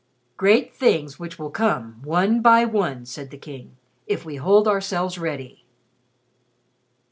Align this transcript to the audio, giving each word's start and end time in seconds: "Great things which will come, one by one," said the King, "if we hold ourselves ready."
"Great 0.35 0.73
things 0.75 1.19
which 1.19 1.37
will 1.37 1.51
come, 1.51 2.01
one 2.03 2.41
by 2.41 2.65
one," 2.65 3.05
said 3.05 3.29
the 3.29 3.37
King, 3.37 3.77
"if 4.07 4.25
we 4.25 4.37
hold 4.37 4.67
ourselves 4.67 5.19
ready." 5.19 5.63